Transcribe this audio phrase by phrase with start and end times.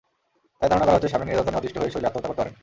[0.59, 2.53] তাই ধারণা করা হচ্ছে, স্বামীর নির্যাতনে অতিষ্ঠ হয়ে শৈলী আত্মহত্যা করতে পারেন।